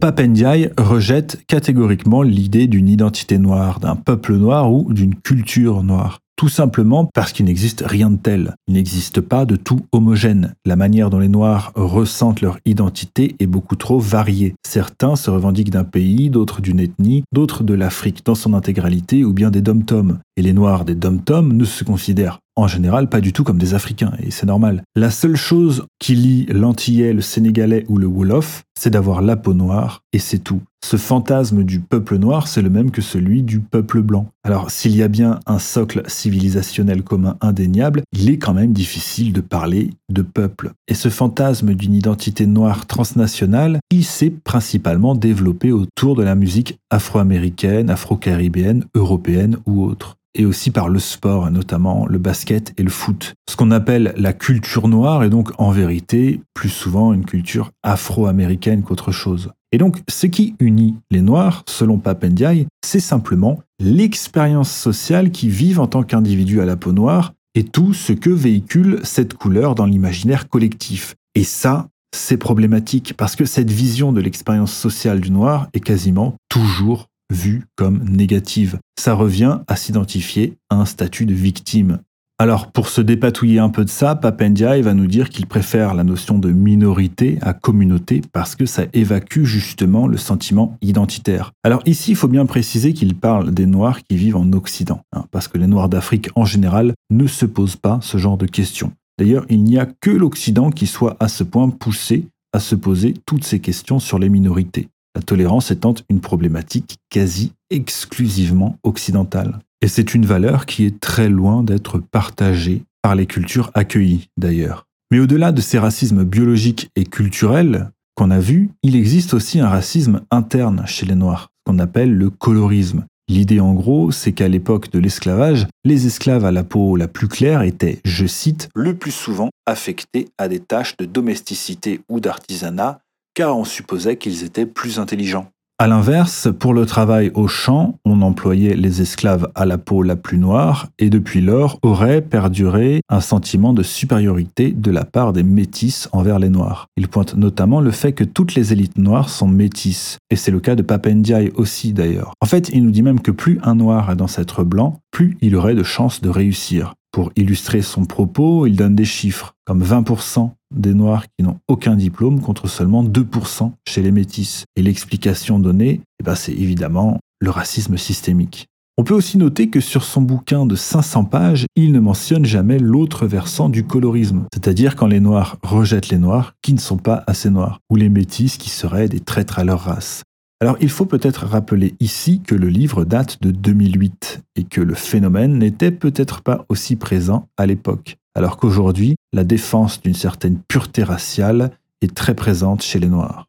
[0.00, 6.21] Papendiaï rejette catégoriquement l'idée d'une identité noire, d'un peuple noir ou d'une culture noire.
[6.36, 8.54] Tout simplement parce qu'il n'existe rien de tel.
[8.66, 10.54] Il n'existe pas de tout homogène.
[10.64, 14.54] La manière dont les Noirs ressentent leur identité est beaucoup trop variée.
[14.66, 19.32] Certains se revendiquent d'un pays, d'autres d'une ethnie, d'autres de l'Afrique dans son intégralité ou
[19.32, 20.18] bien des dom-toms.
[20.36, 23.74] Et les Noirs des dom-toms ne se considèrent en général pas du tout comme des
[23.74, 24.82] Africains, et c'est normal.
[24.94, 29.54] La seule chose qui lie l'Antillais, le Sénégalais ou le Wolof, c'est d'avoir la peau
[29.54, 30.60] noire, et c'est tout.
[30.84, 34.26] Ce fantasme du peuple noir, c'est le même que celui du peuple blanc.
[34.42, 39.32] Alors, s'il y a bien un socle civilisationnel commun indéniable, il est quand même difficile
[39.32, 40.72] de parler de peuple.
[40.88, 46.78] Et ce fantasme d'une identité noire transnationale, il s'est principalement développé autour de la musique
[46.90, 52.90] afro-américaine, afro-caribéenne, européenne ou autre et aussi par le sport, notamment le basket et le
[52.90, 53.34] foot.
[53.48, 58.82] Ce qu'on appelle la culture noire est donc en vérité plus souvent une culture afro-américaine
[58.82, 59.50] qu'autre chose.
[59.72, 65.80] Et donc, ce qui unit les Noirs, selon Papendiaï, c'est simplement l'expérience sociale qu'ils vivent
[65.80, 69.86] en tant qu'individus à la peau noire et tout ce que véhicule cette couleur dans
[69.86, 71.14] l'imaginaire collectif.
[71.34, 76.34] Et ça, c'est problématique parce que cette vision de l'expérience sociale du noir est quasiment
[76.50, 78.78] toujours vue comme négative.
[78.98, 81.98] Ça revient à s'identifier à un statut de victime.
[82.38, 86.02] Alors, pour se dépatouiller un peu de ça, Papendia va nous dire qu'il préfère la
[86.02, 91.52] notion de minorité à communauté parce que ça évacue justement le sentiment identitaire.
[91.62, 95.24] Alors ici, il faut bien préciser qu'il parle des Noirs qui vivent en Occident, hein,
[95.30, 98.90] parce que les Noirs d'Afrique en général ne se posent pas ce genre de questions.
[99.18, 103.14] D'ailleurs, il n'y a que l'Occident qui soit à ce point poussé à se poser
[103.24, 109.58] toutes ces questions sur les minorités la tolérance étant une problématique quasi exclusivement occidentale.
[109.80, 114.86] Et c'est une valeur qui est très loin d'être partagée par les cultures accueillies d'ailleurs.
[115.10, 119.68] Mais au-delà de ces racismes biologiques et culturels qu'on a vus, il existe aussi un
[119.68, 123.04] racisme interne chez les Noirs, qu'on appelle le colorisme.
[123.28, 127.28] L'idée en gros, c'est qu'à l'époque de l'esclavage, les esclaves à la peau la plus
[127.28, 133.00] claire étaient, je cite, le plus souvent affectés à des tâches de domesticité ou d'artisanat
[133.34, 135.48] car on supposait qu'ils étaient plus intelligents.
[135.82, 140.14] A l'inverse, pour le travail au champ, on employait les esclaves à la peau la
[140.14, 145.42] plus noire, et depuis lors aurait perduré un sentiment de supériorité de la part des
[145.42, 146.86] métis envers les noirs.
[146.96, 150.60] Il pointe notamment le fait que toutes les élites noires sont métisses, et c'est le
[150.60, 152.34] cas de Papendiaï aussi d'ailleurs.
[152.40, 155.56] En fait, il nous dit même que plus un noir a d'ancêtres blancs, plus il
[155.56, 156.94] aurait de chances de réussir.
[157.10, 161.96] Pour illustrer son propos, il donne des chiffres, comme 20% des Noirs qui n'ont aucun
[161.96, 164.64] diplôme contre seulement 2% chez les métis.
[164.76, 168.66] Et l'explication donnée, eh ben, c'est évidemment le racisme systémique.
[168.98, 172.78] On peut aussi noter que sur son bouquin de 500 pages, il ne mentionne jamais
[172.78, 177.24] l'autre versant du colorisme, c'est-à-dire quand les Noirs rejettent les Noirs qui ne sont pas
[177.26, 180.22] assez noirs, ou les métis qui seraient des traîtres à leur race.
[180.60, 184.94] Alors il faut peut-être rappeler ici que le livre date de 2008 et que le
[184.94, 191.02] phénomène n'était peut-être pas aussi présent à l'époque, alors qu'aujourd'hui, la défense d'une certaine pureté
[191.02, 193.46] raciale est très présente chez les Noirs.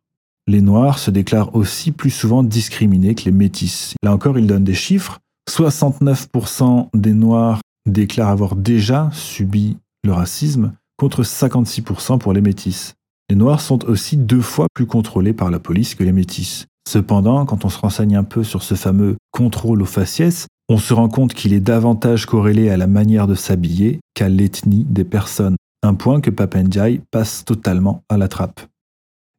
[0.47, 3.95] Les Noirs se déclarent aussi plus souvent discriminés que les Métis.
[4.03, 5.19] Là encore, il donne des chiffres.
[5.49, 12.95] 69% des Noirs déclarent avoir déjà subi le racisme contre 56% pour les Métis.
[13.29, 16.67] Les Noirs sont aussi deux fois plus contrôlés par la police que les Métis.
[16.87, 20.95] Cependant, quand on se renseigne un peu sur ce fameux contrôle au faciès, on se
[20.95, 25.55] rend compte qu'il est davantage corrélé à la manière de s'habiller qu'à l'ethnie des personnes,
[25.83, 28.59] un point que Papendiaï passe totalement à la trappe.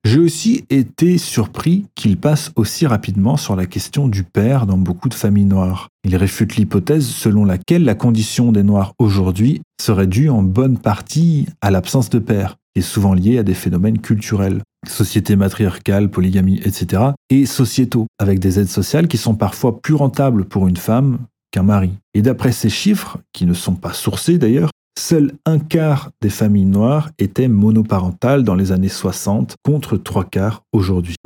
[0.04, 5.08] J'ai aussi été surpris qu'il passe aussi rapidement sur la question du père dans beaucoup
[5.08, 5.88] de familles noires.
[6.04, 11.46] Il réfute l'hypothèse selon laquelle la condition des Noirs aujourd'hui serait due en bonne partie
[11.60, 14.62] à l'absence de père, est souvent liée à des phénomènes culturels.
[14.86, 20.44] sociétés matriarcales, polygamie, etc., et sociétaux, avec des aides sociales qui sont parfois plus rentables
[20.44, 21.92] pour une femme qu'un mari.
[22.12, 26.66] Et d'après ces chiffres, qui ne sont pas sourcés d'ailleurs, seul un quart des familles
[26.66, 31.16] noires étaient monoparentales dans les années 60 contre trois quarts aujourd'hui.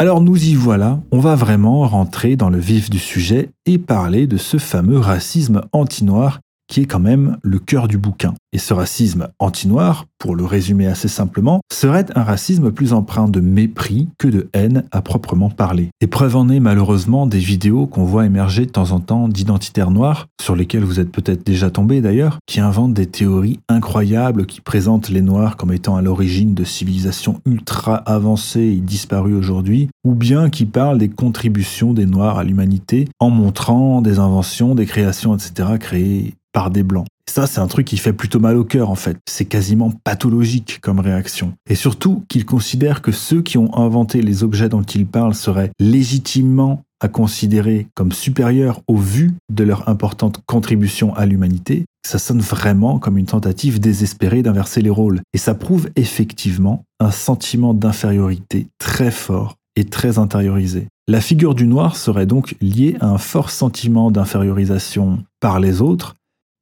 [0.00, 4.28] Alors nous y voilà, on va vraiment rentrer dans le vif du sujet et parler
[4.28, 8.34] de ce fameux racisme anti-noir qui est quand même le cœur du bouquin.
[8.52, 13.40] Et ce racisme anti-noir, pour le résumer assez simplement, serait un racisme plus empreint de
[13.40, 15.90] mépris que de haine à proprement parler.
[16.00, 19.90] Et preuve en est malheureusement des vidéos qu'on voit émerger de temps en temps d'identitaires
[19.90, 24.60] noirs, sur lesquels vous êtes peut-être déjà tombé d'ailleurs, qui inventent des théories incroyables qui
[24.60, 30.14] présentent les noirs comme étant à l'origine de civilisations ultra avancées et disparues aujourd'hui, ou
[30.14, 35.36] bien qui parlent des contributions des noirs à l'humanité en montrant des inventions, des créations,
[35.36, 35.70] etc.
[35.78, 37.06] créées par des blancs.
[37.28, 39.18] ça, c'est un truc qui fait plutôt mal au cœur en fait.
[39.28, 41.52] C'est quasiment pathologique comme réaction.
[41.68, 45.70] Et surtout qu'ils considèrent que ceux qui ont inventé les objets dont ils parlent seraient
[45.78, 52.40] légitimement à considérer comme supérieurs au vu de leur importante contribution à l'humanité, ça sonne
[52.40, 55.20] vraiment comme une tentative désespérée d'inverser les rôles.
[55.32, 60.88] Et ça prouve effectivement un sentiment d'infériorité très fort et très intériorisé.
[61.06, 66.16] La figure du noir serait donc liée à un fort sentiment d'infériorisation par les autres,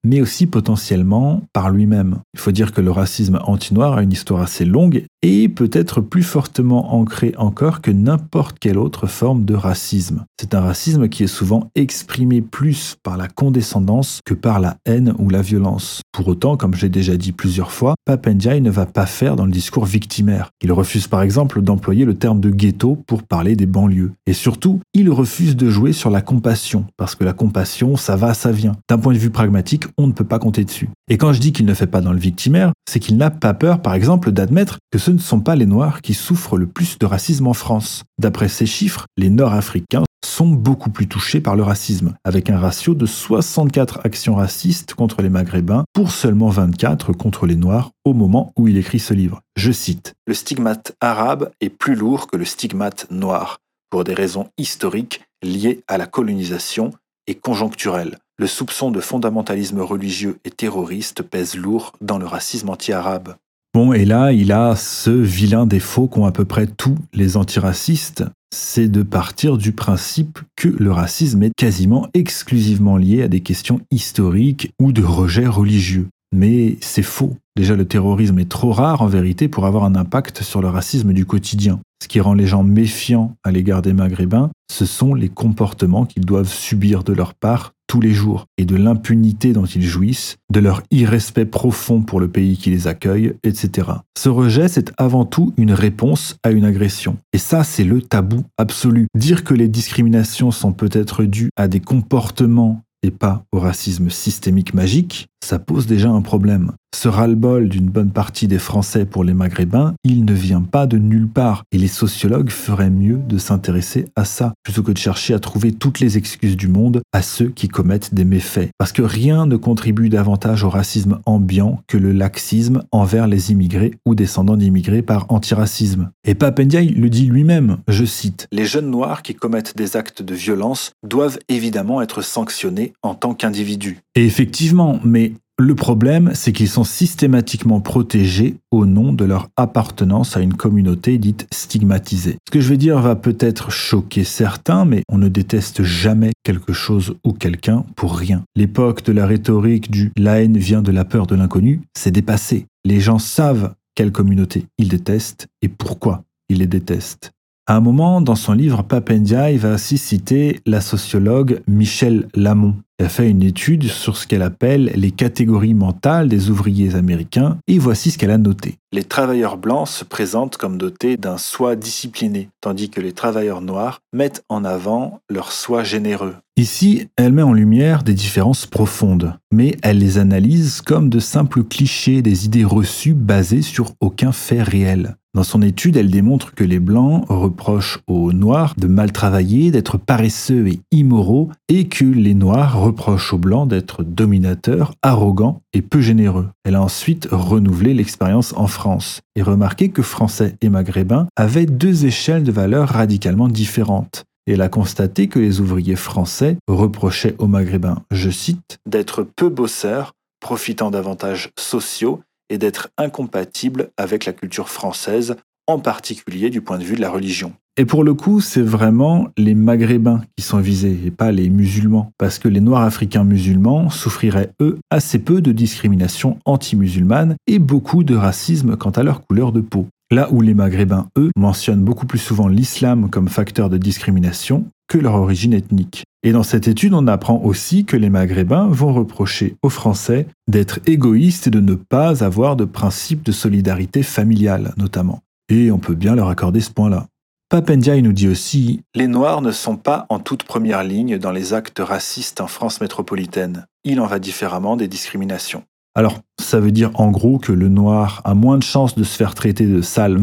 [0.07, 2.19] mais aussi potentiellement par lui-même.
[2.35, 6.01] Il faut dire que le racisme anti-noir a une histoire assez longue et peut être
[6.01, 10.25] plus fortement ancré encore que n'importe quelle autre forme de racisme.
[10.41, 15.15] C'est un racisme qui est souvent exprimé plus par la condescendance que par la haine
[15.19, 16.03] ou la violence.
[16.13, 19.51] Pour autant, comme j'ai déjà dit plusieurs fois, Papendiaï ne va pas faire dans le
[19.51, 20.51] discours victimaire.
[20.63, 24.13] Il refuse par exemple d'employer le terme de ghetto pour parler des banlieues.
[24.27, 28.35] Et surtout, il refuse de jouer sur la compassion, parce que la compassion, ça va,
[28.35, 28.77] ça vient.
[28.89, 30.89] D'un point de vue pragmatique, on ne peut pas compter dessus.
[31.09, 33.55] Et quand je dis qu'il ne fait pas dans le victimaire, c'est qu'il n'a pas
[33.55, 36.99] peur, par exemple, d'admettre que ce ne sont pas les Noirs qui souffrent le plus
[36.99, 38.03] de racisme en France.
[38.19, 42.95] D'après ces chiffres, les Nord-Africains sont beaucoup plus touchés par le racisme, avec un ratio
[42.95, 48.53] de 64 actions racistes contre les Maghrébins pour seulement 24 contre les Noirs au moment
[48.57, 49.41] où il écrit ce livre.
[49.57, 54.49] Je cite Le stigmate arabe est plus lourd que le stigmate noir, pour des raisons
[54.59, 56.91] historiques liées à la colonisation
[57.27, 58.19] et conjoncturelles.
[58.39, 63.37] Le soupçon de fondamentalisme religieux et terroriste pèse lourd dans le racisme anti-arabe.
[63.73, 68.25] Bon, et là, il a ce vilain défaut qu'ont à peu près tous les antiracistes,
[68.55, 73.81] c'est de partir du principe que le racisme est quasiment exclusivement lié à des questions
[73.91, 76.09] historiques ou de rejet religieux.
[76.35, 77.37] Mais c'est faux.
[77.57, 81.15] Déjà, le terrorisme est trop rare en vérité pour avoir un impact sur le racisme
[81.15, 81.81] du quotidien.
[82.03, 86.27] Ce qui rend les gens méfiants à l'égard des Maghrébins, ce sont les comportements qu'ils
[86.27, 90.61] doivent subir de leur part tous les jours et de l'impunité dont ils jouissent, de
[90.61, 93.89] leur irrespect profond pour le pays qui les accueille, etc.
[94.17, 97.19] Ce rejet, c'est avant tout une réponse à une agression.
[97.33, 99.07] Et ça, c'est le tabou absolu.
[99.15, 105.29] Dire que les discriminations sont peut-être dues à des comportements pas au racisme systémique magique,
[105.45, 106.73] ça pose déjà un problème.
[106.95, 110.97] Ce ras-le-bol d'une bonne partie des Français pour les Maghrébins, il ne vient pas de
[110.97, 115.35] nulle part, et les sociologues feraient mieux de s'intéresser à ça, plutôt que de chercher
[115.35, 118.71] à trouver toutes les excuses du monde à ceux qui commettent des méfaits.
[118.79, 123.93] Parce que rien ne contribue davantage au racisme ambiant que le laxisme envers les immigrés
[124.07, 126.11] ou descendants d'immigrés par antiracisme.
[126.25, 130.35] Et Papendiaï le dit lui-même, je cite, Les jeunes noirs qui commettent des actes de
[130.35, 133.99] violence doivent évidemment être sanctionnés en tant qu'individus.
[134.15, 140.37] Et effectivement, mais le problème, c'est qu'ils sont systématiquement protégés au nom de leur appartenance
[140.37, 142.37] à une communauté dite stigmatisée.
[142.47, 146.75] Ce que je vais dire va peut-être choquer certains, mais on ne déteste jamais quelque
[146.75, 148.45] chose ou quelqu'un pour rien.
[148.55, 152.67] L'époque de la rhétorique du la haine vient de la peur de l'inconnu, c'est dépassé.
[152.85, 157.33] Les gens savent quelle communauté ils détestent et pourquoi ils les détestent.
[157.69, 162.77] À un moment, dans son livre, Papendiaï va aussi citer la sociologue Michelle Lamont.
[162.99, 167.59] Elle a fait une étude sur ce qu'elle appelle les catégories mentales des ouvriers américains
[167.67, 168.77] et voici ce qu'elle a noté.
[168.93, 173.99] Les travailleurs blancs se présentent comme dotés d'un soi discipliné, tandis que les travailleurs noirs
[174.13, 176.37] mettent en avant leur soi généreux.
[176.57, 181.65] Ici, elle met en lumière des différences profondes, mais elle les analyse comme de simples
[181.65, 185.17] clichés, des idées reçues basées sur aucun fait réel.
[185.37, 189.99] Dans son étude, elle démontre que les Blancs reprochent aux Noirs de mal travailler, d'être
[189.99, 196.01] paresseux et immoraux, et que les Noirs reprochent aux Blancs d'être dominateurs, arrogants et peu
[196.01, 196.49] généreux.
[196.65, 202.07] Elle a ensuite renouvelé l'expérience en France et remarqué que Français et Maghrébins avaient deux
[202.07, 204.25] échelles de valeurs radicalement différentes.
[204.47, 210.15] Elle a constaté que les ouvriers français reprochaient aux Maghrébins, je cite, d'être peu bosseurs,
[210.41, 215.37] profitant d'avantages sociaux et d'être incompatible avec la culture française,
[215.67, 217.53] en particulier du point de vue de la religion.
[217.79, 222.13] Et pour le coup, c'est vraiment les Maghrébins qui sont visés et pas les musulmans,
[222.17, 228.03] parce que les Noirs africains musulmans souffriraient, eux, assez peu de discrimination anti-musulmane et beaucoup
[228.03, 229.89] de racisme quant à leur couleur de peau.
[230.13, 234.99] Là où les Maghrébins, eux, mentionnent beaucoup plus souvent l'islam comme facteur de discrimination que
[234.99, 236.05] leur origine ethnique.
[236.23, 240.79] Et dans cette étude, on apprend aussi que les Maghrébins vont reprocher aux Français d'être
[240.87, 245.23] égoïstes et de ne pas avoir de principe de solidarité familiale, notamment.
[245.49, 247.09] Et on peut bien leur accorder ce point-là.
[247.49, 251.53] Papendiaï nous dit aussi Les Noirs ne sont pas en toute première ligne dans les
[251.53, 253.67] actes racistes en France métropolitaine.
[253.83, 255.65] Il en va différemment des discriminations.
[255.97, 259.17] Alors, ça veut dire en gros que le noir a moins de chances de se
[259.17, 260.19] faire traiter de sale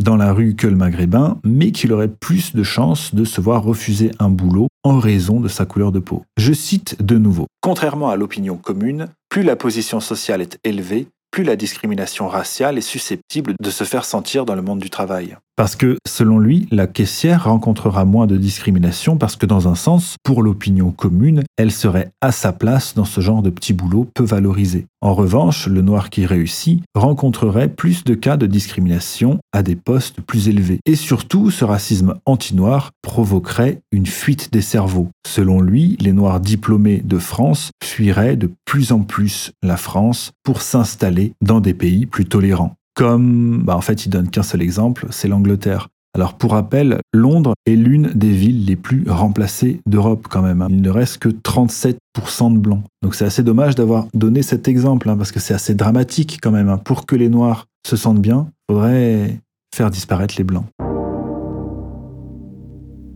[0.00, 3.62] dans la rue que le maghrébin, mais qu'il aurait plus de chances de se voir
[3.62, 6.24] refuser un boulot en raison de sa couleur de peau.
[6.38, 7.46] Je cite de nouveau.
[7.60, 12.80] Contrairement à l'opinion commune, plus la position sociale est élevée, plus la discrimination raciale est
[12.80, 15.36] susceptible de se faire sentir dans le monde du travail.
[15.62, 20.16] Parce que, selon lui, la caissière rencontrera moins de discrimination parce que, dans un sens,
[20.24, 24.24] pour l'opinion commune, elle serait à sa place dans ce genre de petit boulot peu
[24.24, 24.86] valorisé.
[25.02, 30.20] En revanche, le noir qui réussit rencontrerait plus de cas de discrimination à des postes
[30.20, 30.80] plus élevés.
[30.84, 35.10] Et surtout, ce racisme anti-noir provoquerait une fuite des cerveaux.
[35.24, 40.60] Selon lui, les noirs diplômés de France fuiraient de plus en plus la France pour
[40.60, 45.06] s'installer dans des pays plus tolérants comme, bah en fait, il donne qu'un seul exemple,
[45.10, 45.88] c'est l'Angleterre.
[46.14, 50.60] Alors pour rappel, Londres est l'une des villes les plus remplacées d'Europe quand même.
[50.60, 50.66] Hein.
[50.68, 52.82] Il ne reste que 37% de blancs.
[53.02, 56.50] Donc c'est assez dommage d'avoir donné cet exemple, hein, parce que c'est assez dramatique quand
[56.50, 56.68] même.
[56.68, 56.76] Hein.
[56.76, 59.40] Pour que les Noirs se sentent bien, il faudrait
[59.74, 60.66] faire disparaître les blancs.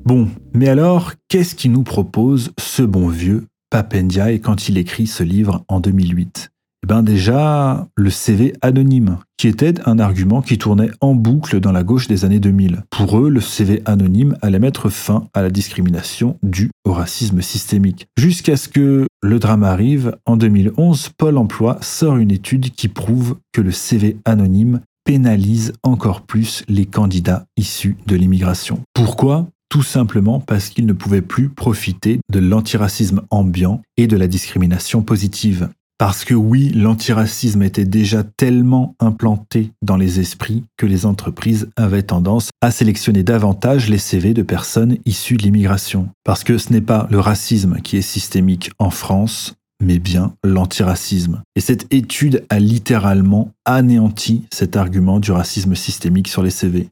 [0.07, 5.23] Bon, mais alors, qu'est-ce qui nous propose ce bon vieux Papendiaï quand il écrit ce
[5.23, 6.51] livre en 2008
[6.87, 11.73] eh ben déjà le CV anonyme, qui était un argument qui tournait en boucle dans
[11.73, 12.85] la gauche des années 2000.
[12.91, 18.07] Pour eux, le CV anonyme allait mettre fin à la discrimination due au racisme systémique.
[18.17, 23.39] Jusqu'à ce que le drame arrive, en 2011, Pôle Emploi sort une étude qui prouve
[23.53, 28.81] que le CV anonyme pénalise encore plus les candidats issus de l'immigration.
[28.95, 29.49] Pourquoi?
[29.71, 35.03] Tout simplement parce qu'ils ne pouvaient plus profiter de l'antiracisme ambiant et de la discrimination
[35.03, 35.69] positive.
[35.99, 42.03] Parce que oui, l'antiracisme était déjà tellement implanté dans les esprits que les entreprises avaient
[42.03, 46.11] tendance à sélectionner davantage les CV de personnes issues de l'immigration.
[46.23, 51.43] Parce que ce n'est pas le racisme qui est systémique en France, mais bien l'antiracisme.
[51.55, 56.91] Et cette étude a littéralement anéanti cet argument du racisme systémique sur les CV.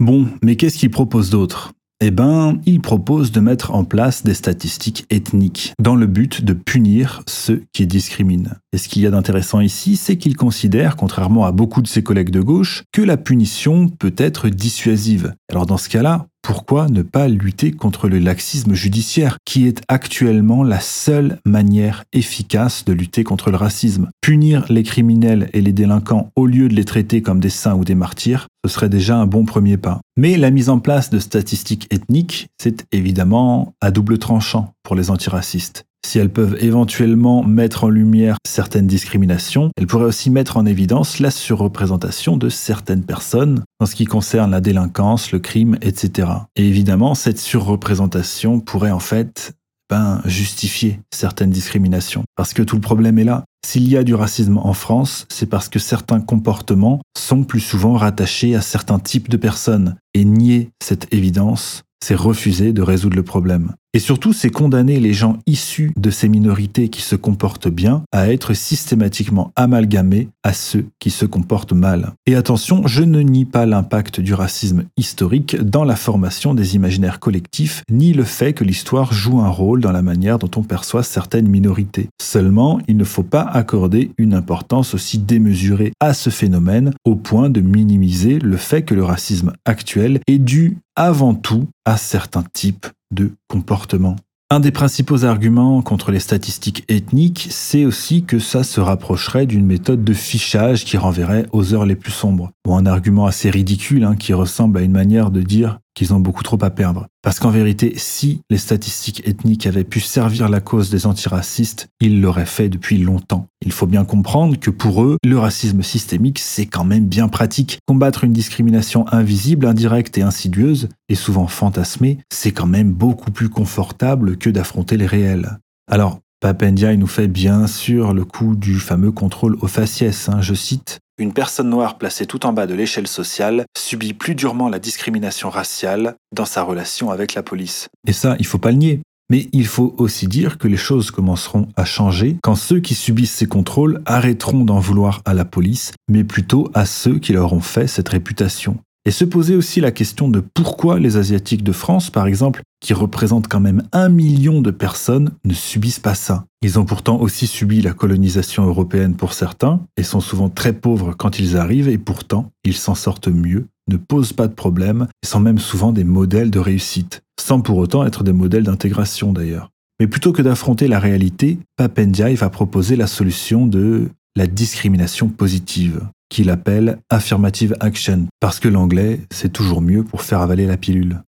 [0.00, 1.74] Bon, mais qu'est-ce qu'il propose d'autre?
[2.02, 6.54] Eh ben, il propose de mettre en place des statistiques ethniques dans le but de
[6.54, 8.54] punir ceux qui discriminent.
[8.72, 12.02] Et ce qu'il y a d'intéressant ici, c'est qu'il considère, contrairement à beaucoup de ses
[12.02, 15.34] collègues de gauche, que la punition peut être dissuasive.
[15.50, 20.62] Alors dans ce cas-là, pourquoi ne pas lutter contre le laxisme judiciaire, qui est actuellement
[20.62, 24.10] la seule manière efficace de lutter contre le racisme?
[24.20, 27.84] Punir les criminels et les délinquants au lieu de les traiter comme des saints ou
[27.84, 30.00] des martyrs, ce serait déjà un bon premier pas.
[30.16, 35.10] Mais la mise en place de statistiques ethniques, c'est évidemment à double tranchant pour les
[35.10, 35.84] antiracistes.
[36.10, 41.20] Si elles peuvent éventuellement mettre en lumière certaines discriminations, elles pourraient aussi mettre en évidence
[41.20, 46.28] la surreprésentation de certaines personnes en ce qui concerne la délinquance, le crime, etc.
[46.56, 49.52] Et évidemment, cette surreprésentation pourrait en fait
[49.88, 52.24] ben, justifier certaines discriminations.
[52.34, 53.44] Parce que tout le problème est là.
[53.64, 57.92] S'il y a du racisme en France, c'est parce que certains comportements sont plus souvent
[57.92, 59.94] rattachés à certains types de personnes.
[60.14, 63.74] Et nier cette évidence, c'est refuser de résoudre le problème.
[63.92, 68.30] Et surtout, c'est condamner les gens issus de ces minorités qui se comportent bien à
[68.32, 72.12] être systématiquement amalgamés à ceux qui se comportent mal.
[72.24, 77.18] Et attention, je ne nie pas l'impact du racisme historique dans la formation des imaginaires
[77.18, 81.02] collectifs, ni le fait que l'histoire joue un rôle dans la manière dont on perçoit
[81.02, 82.08] certaines minorités.
[82.22, 87.50] Seulement, il ne faut pas accorder une importance aussi démesurée à ce phénomène au point
[87.50, 92.86] de minimiser le fait que le racisme actuel est dû avant tout à certains types
[93.10, 94.16] de comportement.
[94.52, 99.64] Un des principaux arguments contre les statistiques ethniques, c'est aussi que ça se rapprocherait d'une
[99.64, 102.50] méthode de fichage qui renverrait aux heures les plus sombres.
[102.64, 106.20] Bon, un argument assez ridicule hein, qui ressemble à une manière de dire qu'ils ont
[106.20, 107.06] beaucoup trop à perdre.
[107.22, 112.20] Parce qu'en vérité, si les statistiques ethniques avaient pu servir la cause des antiracistes, ils
[112.20, 113.46] l'auraient fait depuis longtemps.
[113.62, 117.78] Il faut bien comprendre que pour eux, le racisme systémique, c'est quand même bien pratique.
[117.86, 123.48] Combattre une discrimination invisible, indirecte et insidieuse, et souvent fantasmée, c'est quand même beaucoup plus
[123.48, 125.58] confortable que d'affronter les réels.
[125.90, 130.30] Alors, Papendia nous fait bien sûr le coup du fameux contrôle au faciès.
[130.30, 134.34] Hein, je cite Une personne noire placée tout en bas de l'échelle sociale subit plus
[134.34, 137.88] durement la discrimination raciale dans sa relation avec la police.
[138.06, 139.00] Et ça, il faut pas le nier.
[139.28, 143.34] Mais il faut aussi dire que les choses commenceront à changer quand ceux qui subissent
[143.34, 147.60] ces contrôles arrêteront d'en vouloir à la police, mais plutôt à ceux qui leur ont
[147.60, 148.78] fait cette réputation.
[149.06, 152.92] Et se poser aussi la question de pourquoi les Asiatiques de France, par exemple, qui
[152.92, 156.44] représentent quand même un million de personnes, ne subissent pas ça.
[156.62, 161.14] Ils ont pourtant aussi subi la colonisation européenne pour certains, et sont souvent très pauvres
[161.16, 165.26] quand ils arrivent, et pourtant ils s'en sortent mieux, ne posent pas de problème, et
[165.26, 169.70] sont même souvent des modèles de réussite sans pour autant être des modèles d'intégration d'ailleurs.
[169.98, 176.08] Mais plutôt que d'affronter la réalité, Papendiaï va proposer la solution de la discrimination positive,
[176.28, 181.22] qu'il appelle affirmative action, parce que l'anglais, c'est toujours mieux pour faire avaler la pilule.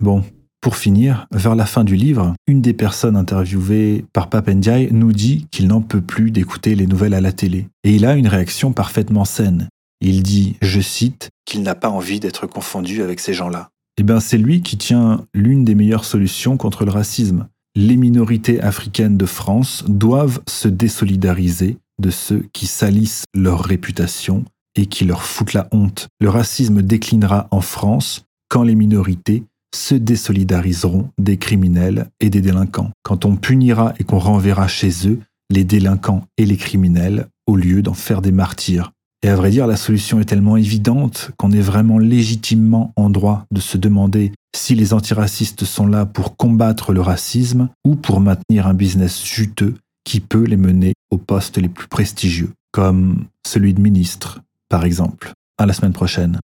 [0.00, 0.24] Bon,
[0.60, 5.46] pour finir, vers la fin du livre, une des personnes interviewées par Papendiaï nous dit
[5.50, 7.68] qu'il n'en peut plus d'écouter les nouvelles à la télé.
[7.84, 9.68] Et il a une réaction parfaitement saine.
[10.00, 13.70] Il dit, je cite, qu'il n'a pas envie d'être confondu avec ces gens-là.
[13.98, 17.48] Eh bien, c'est lui qui tient l'une des meilleures solutions contre le racisme.
[17.74, 24.44] Les minorités africaines de France doivent se désolidariser de ceux qui salissent leur réputation
[24.76, 26.08] et qui leur foutent la honte.
[26.20, 29.44] Le racisme déclinera en France quand les minorités
[29.74, 32.90] se désolidariseront des criminels et des délinquants.
[33.02, 35.20] Quand on punira et qu'on renverra chez eux
[35.50, 38.91] les délinquants et les criminels au lieu d'en faire des martyrs.
[39.24, 43.44] Et à vrai dire, la solution est tellement évidente qu'on est vraiment légitimement en droit
[43.52, 48.66] de se demander si les antiracistes sont là pour combattre le racisme ou pour maintenir
[48.66, 53.80] un business juteux qui peut les mener aux postes les plus prestigieux, comme celui de
[53.80, 55.32] ministre, par exemple.
[55.56, 56.40] À la semaine prochaine.